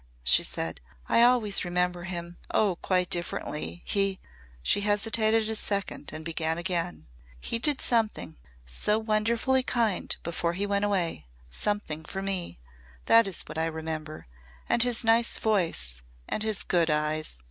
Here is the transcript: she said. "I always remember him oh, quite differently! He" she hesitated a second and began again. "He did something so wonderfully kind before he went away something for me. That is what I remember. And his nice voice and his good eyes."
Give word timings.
she 0.23 0.41
said. 0.41 0.81
"I 1.07 1.21
always 1.21 1.63
remember 1.63 2.05
him 2.05 2.37
oh, 2.51 2.77
quite 2.77 3.11
differently! 3.11 3.83
He" 3.85 4.19
she 4.63 4.81
hesitated 4.81 5.47
a 5.47 5.53
second 5.53 6.09
and 6.11 6.25
began 6.25 6.57
again. 6.57 7.05
"He 7.39 7.59
did 7.59 7.79
something 7.79 8.35
so 8.65 8.97
wonderfully 8.97 9.61
kind 9.61 10.17
before 10.23 10.53
he 10.53 10.65
went 10.65 10.85
away 10.85 11.27
something 11.51 12.03
for 12.03 12.23
me. 12.23 12.57
That 13.05 13.27
is 13.27 13.43
what 13.43 13.59
I 13.59 13.67
remember. 13.67 14.25
And 14.67 14.81
his 14.81 15.03
nice 15.03 15.37
voice 15.37 16.01
and 16.27 16.41
his 16.41 16.63
good 16.63 16.89
eyes." 16.89 17.37